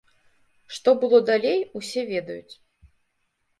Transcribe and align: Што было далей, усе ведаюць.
Што 0.77 0.93
было 1.03 1.19
далей, 1.29 1.59
усе 1.83 2.07
ведаюць. 2.11 2.53